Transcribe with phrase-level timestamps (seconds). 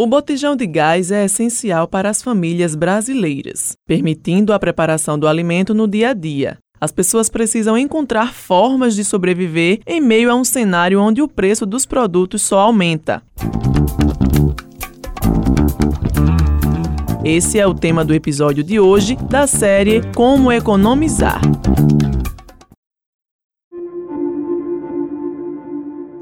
[0.00, 5.74] O botijão de gás é essencial para as famílias brasileiras, permitindo a preparação do alimento
[5.74, 6.56] no dia a dia.
[6.80, 11.66] As pessoas precisam encontrar formas de sobreviver em meio a um cenário onde o preço
[11.66, 13.22] dos produtos só aumenta.
[17.22, 21.42] Esse é o tema do episódio de hoje da série Como Economizar.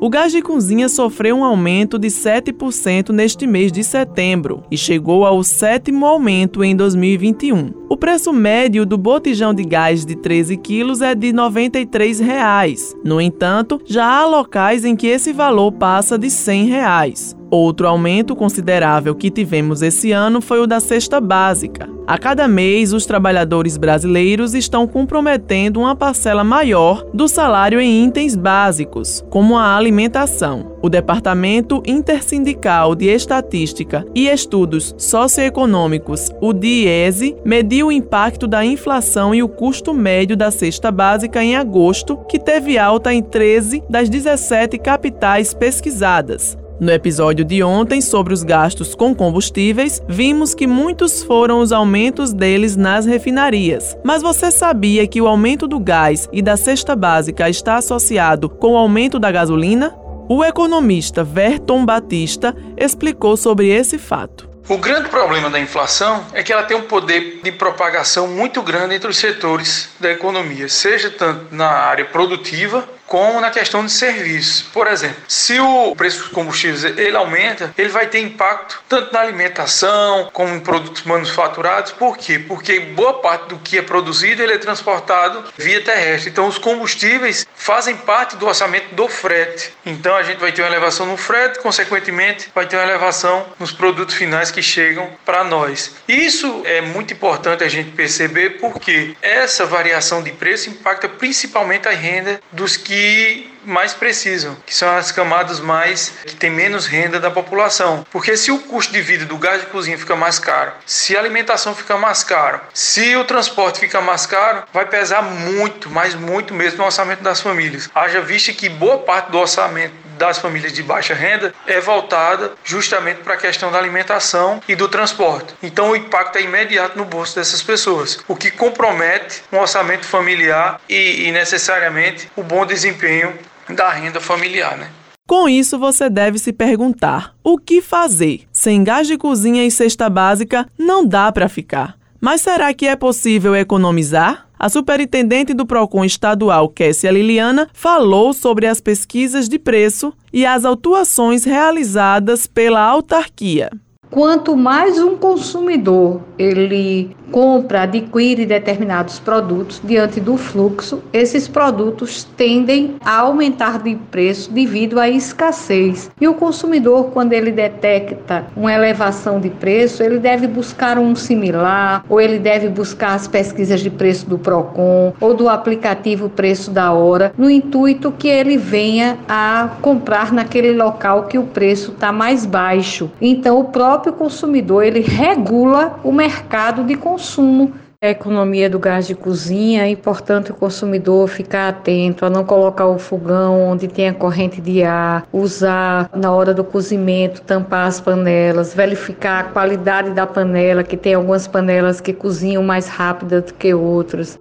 [0.00, 5.26] O gás de cozinha sofreu um aumento de 7% neste mês de setembro e chegou
[5.26, 7.77] ao sétimo aumento em 2021.
[7.90, 12.94] O preço médio do botijão de gás de 13 quilos é de 93 reais.
[13.02, 17.34] No entanto, já há locais em que esse valor passa de 100 reais.
[17.50, 21.88] Outro aumento considerável que tivemos esse ano foi o da cesta básica.
[22.06, 28.36] A cada mês, os trabalhadores brasileiros estão comprometendo uma parcela maior do salário em itens
[28.36, 30.76] básicos, como a alimentação.
[30.80, 39.34] O Departamento Intersindical de Estatística e Estudos Socioeconômicos, o DIESE, mediu o impacto da inflação
[39.34, 44.08] e o custo médio da cesta básica em agosto, que teve alta em 13 das
[44.08, 46.56] 17 capitais pesquisadas.
[46.80, 52.32] No episódio de ontem sobre os gastos com combustíveis, vimos que muitos foram os aumentos
[52.32, 53.98] deles nas refinarias.
[54.04, 58.74] Mas você sabia que o aumento do gás e da cesta básica está associado com
[58.74, 59.92] o aumento da gasolina?
[60.30, 64.46] O economista Verton Batista explicou sobre esse fato.
[64.68, 68.94] O grande problema da inflação é que ela tem um poder de propagação muito grande
[68.94, 74.62] entre os setores da economia, seja tanto na área produtiva como na questão de serviços.
[74.62, 79.20] Por exemplo, se o preço dos combustíveis ele aumenta, ele vai ter impacto tanto na
[79.20, 81.92] alimentação como em produtos manufaturados.
[81.92, 82.38] Por quê?
[82.38, 86.30] Porque boa parte do que é produzido ele é transportado via terrestre.
[86.30, 89.72] Então os combustíveis fazem parte do orçamento do frete.
[89.86, 93.72] Então a gente vai ter uma elevação no frete, consequentemente vai ter uma elevação nos
[93.72, 95.96] produtos finais que chegam para nós.
[96.06, 101.92] Isso é muito importante a gente perceber porque essa variação de preço impacta principalmente a
[101.92, 107.20] renda dos que que mais precisam, que são as camadas mais que têm menos renda
[107.20, 108.06] da população.
[108.10, 111.20] Porque se o custo de vida do gás de cozinha fica mais caro, se a
[111.20, 116.54] alimentação fica mais caro, se o transporte fica mais caro, vai pesar muito, mas muito
[116.54, 117.90] mesmo no orçamento das famílias.
[117.94, 123.18] Haja vista que boa parte do orçamento das famílias de baixa renda é voltada justamente
[123.18, 125.54] para a questão da alimentação e do transporte.
[125.62, 130.80] Então o impacto é imediato no bolso dessas pessoas, o que compromete um orçamento familiar
[130.88, 133.38] e, e necessariamente o bom desempenho
[133.74, 134.90] da renda familiar, né?
[135.26, 138.42] Com isso, você deve se perguntar: o que fazer?
[138.50, 141.98] Sem gás de cozinha e cesta básica, não dá para ficar.
[142.20, 144.48] Mas será que é possível economizar?
[144.58, 150.64] A superintendente do PROCON estadual, Kessia Liliana, falou sobre as pesquisas de preço e as
[150.64, 153.70] autuações realizadas pela autarquia.
[154.10, 162.94] Quanto mais um consumidor ele compra, adquire determinados produtos diante do fluxo, esses produtos tendem
[163.04, 166.10] a aumentar de preço devido à escassez.
[166.18, 172.02] E o consumidor, quando ele detecta uma elevação de preço, ele deve buscar um similar,
[172.08, 176.92] ou ele deve buscar as pesquisas de preço do Procon ou do aplicativo Preço da
[176.92, 182.46] Hora, no intuito que ele venha a comprar naquele local que o preço está mais
[182.46, 183.10] baixo.
[183.20, 187.72] Então, o próprio próprio consumidor ele regula o mercado de consumo.
[188.00, 192.86] A economia do gás de cozinha é importante o consumidor ficar atento a não colocar
[192.86, 198.00] o fogão onde tem a corrente de ar, usar na hora do cozimento, tampar as
[198.00, 203.52] panelas, verificar a qualidade da panela, que tem algumas panelas que cozinham mais rápido do
[203.52, 204.38] que outras.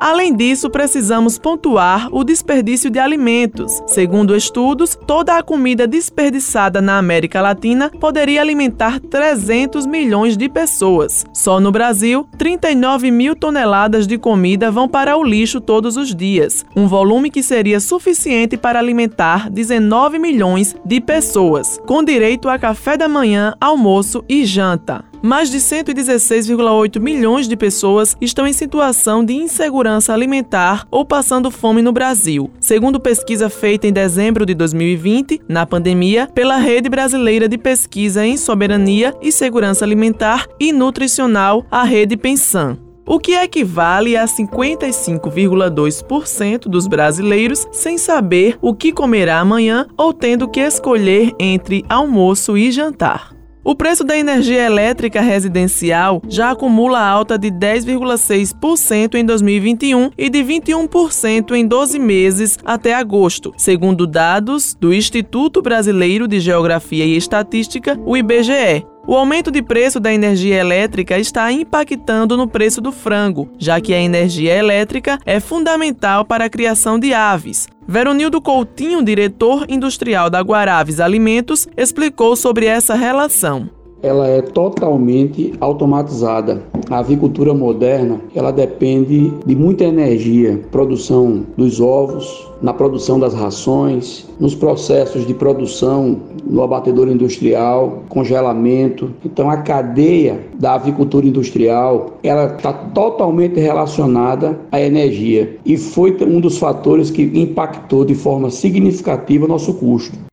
[0.00, 3.82] Além disso, precisamos pontuar o desperdício de alimentos.
[3.86, 11.26] Segundo estudos, toda a comida desperdiçada na América Latina poderia alimentar 300 milhões de pessoas.
[11.32, 16.64] Só no Brasil, 39 mil toneladas de comida vão para o lixo todos os dias,
[16.76, 22.96] um volume que seria suficiente para alimentar 19 milhões de pessoas, com direito a café
[22.96, 25.07] da manhã, almoço e janta.
[25.22, 31.82] Mais de 116,8 milhões de pessoas estão em situação de insegurança alimentar ou passando fome
[31.82, 37.58] no Brasil, segundo pesquisa feita em dezembro de 2020, na pandemia, pela Rede Brasileira de
[37.58, 42.78] Pesquisa em Soberania e Segurança Alimentar e Nutricional, a Rede Pensan
[43.08, 50.46] o que equivale a 55,2% dos brasileiros sem saber o que comerá amanhã ou tendo
[50.46, 53.37] que escolher entre almoço e jantar.
[53.68, 60.38] O preço da energia elétrica residencial já acumula alta de 10,6% em 2021 e de
[60.42, 68.00] 21% em 12 meses até agosto, segundo dados do Instituto Brasileiro de Geografia e Estatística,
[68.06, 68.86] o IBGE.
[69.08, 73.94] O aumento de preço da energia elétrica está impactando no preço do frango, já que
[73.94, 77.66] a energia elétrica é fundamental para a criação de aves.
[77.88, 83.70] Veronildo Coutinho, diretor industrial da Guaraves Alimentos, explicou sobre essa relação
[84.02, 86.62] ela é totalmente automatizada.
[86.90, 94.26] A avicultura moderna, ela depende de muita energia, produção dos ovos, na produção das rações,
[94.40, 99.10] nos processos de produção no abatedor industrial, congelamento.
[99.24, 106.40] Então a cadeia da avicultura industrial, ela está totalmente relacionada à energia e foi um
[106.40, 110.27] dos fatores que impactou de forma significativa nosso custo.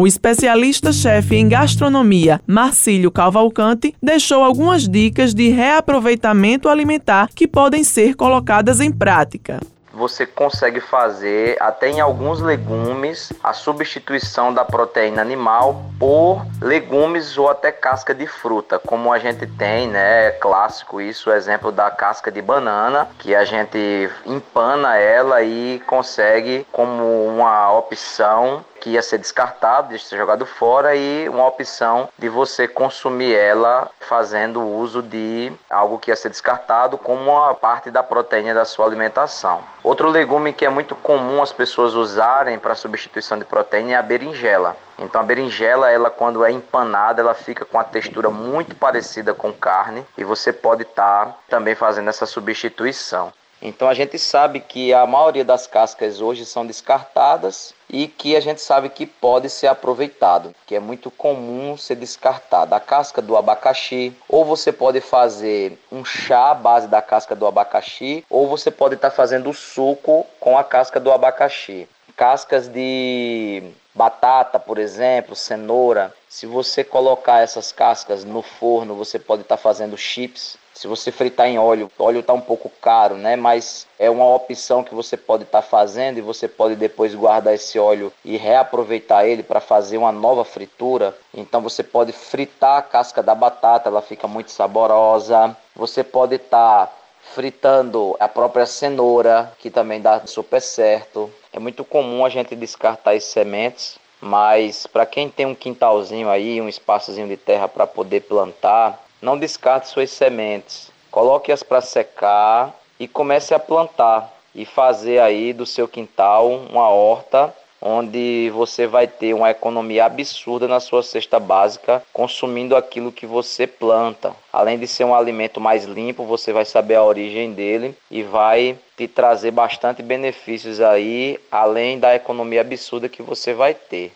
[0.00, 8.14] O especialista-chefe em gastronomia, Marcílio Cavalcante, deixou algumas dicas de reaproveitamento alimentar que podem ser
[8.14, 9.60] colocadas em prática
[10.00, 17.50] você consegue fazer até em alguns legumes a substituição da proteína animal por legumes ou
[17.50, 20.28] até casca de fruta, como a gente tem, né?
[20.28, 25.82] É clássico isso, o exemplo da casca de banana, que a gente empana ela e
[25.86, 32.08] consegue como uma opção que ia ser descartado, ia ser jogado fora e uma opção
[32.18, 37.90] de você consumir ela fazendo uso de algo que ia ser descartado como uma parte
[37.90, 39.62] da proteína da sua alimentação.
[39.84, 44.02] Outro legume que é muito comum as pessoas usarem para substituição de proteína é a
[44.02, 44.76] berinjela.
[44.98, 49.52] Então a berinjela, ela quando é empanada, ela fica com a textura muito parecida com
[49.52, 53.32] carne e você pode estar tá também fazendo essa substituição.
[53.62, 58.40] Então a gente sabe que a maioria das cascas hoje são descartadas e que a
[58.40, 62.74] gente sabe que pode ser aproveitado, que é muito comum ser descartada.
[62.74, 67.46] A casca do abacaxi, ou você pode fazer um chá à base da casca do
[67.46, 71.86] abacaxi, ou você pode estar tá fazendo suco com a casca do abacaxi.
[72.16, 73.62] Cascas de
[73.94, 79.62] batata, por exemplo, cenoura, se você colocar essas cascas no forno, você pode estar tá
[79.62, 83.36] fazendo chips se você fritar em óleo, óleo está um pouco caro, né?
[83.36, 87.52] Mas é uma opção que você pode estar tá fazendo e você pode depois guardar
[87.52, 91.14] esse óleo e reaproveitar ele para fazer uma nova fritura.
[91.34, 95.54] Então você pode fritar a casca da batata, ela fica muito saborosa.
[95.76, 96.92] Você pode estar tá
[97.34, 101.30] fritando a própria cenoura, que também dá super certo.
[101.52, 106.58] É muito comum a gente descartar as sementes, mas para quem tem um quintalzinho aí,
[106.58, 110.90] um espaçozinho de terra para poder plantar, não descarte suas sementes.
[111.10, 117.54] Coloque-as para secar e comece a plantar e fazer aí do seu quintal uma horta
[117.80, 123.66] onde você vai ter uma economia absurda na sua cesta básica, consumindo aquilo que você
[123.66, 124.34] planta.
[124.52, 128.76] Além de ser um alimento mais limpo, você vai saber a origem dele e vai
[128.96, 134.12] te trazer bastante benefícios aí, além da economia absurda que você vai ter.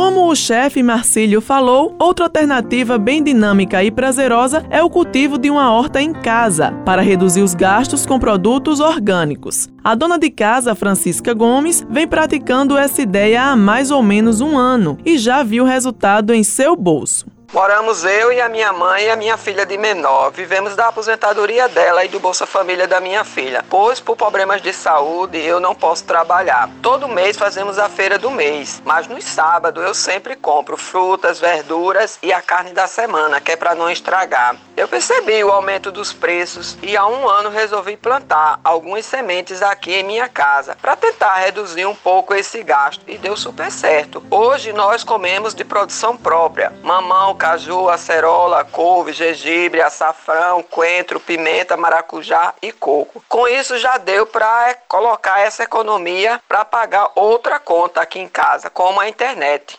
[0.00, 5.50] Como o chefe Marcílio falou, outra alternativa bem dinâmica e prazerosa é o cultivo de
[5.50, 9.68] uma horta em casa, para reduzir os gastos com produtos orgânicos.
[9.84, 14.56] A dona de casa, Francisca Gomes, vem praticando essa ideia há mais ou menos um
[14.56, 17.26] ano e já viu resultado em seu bolso.
[17.52, 20.30] Moramos eu e a minha mãe e a minha filha de menor.
[20.30, 24.72] Vivemos da aposentadoria dela e do Bolsa Família da minha filha, pois por problemas de
[24.72, 26.70] saúde eu não posso trabalhar.
[26.80, 32.20] Todo mês fazemos a feira do mês, mas no sábado eu sempre compro frutas, verduras
[32.22, 34.54] e a carne da semana, que é para não estragar.
[34.80, 39.92] Eu percebi o aumento dos preços e há um ano resolvi plantar algumas sementes aqui
[39.92, 44.24] em minha casa para tentar reduzir um pouco esse gasto e deu super certo.
[44.30, 52.54] Hoje nós comemos de produção própria, mamão, caju, acerola, couve, gengibre, açafrão, coentro, pimenta, maracujá
[52.62, 53.22] e coco.
[53.28, 58.70] Com isso já deu para colocar essa economia para pagar outra conta aqui em casa,
[58.70, 59.78] como a internet.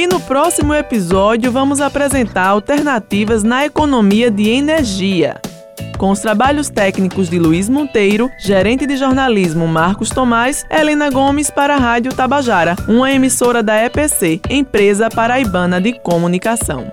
[0.00, 5.38] E no próximo episódio vamos apresentar alternativas na economia de energia
[5.98, 11.74] com os trabalhos técnicos de Luiz Monteiro, gerente de jornalismo Marcos Tomás, Helena Gomes para
[11.74, 16.90] a Rádio Tabajara, uma emissora da EPC, Empresa Paraibana de Comunicação.